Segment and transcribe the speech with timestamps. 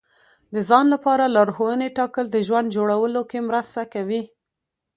[0.53, 4.21] د ځان لپاره لارښوونې ټاکل د ژوند جوړولو کې مرسته کوي.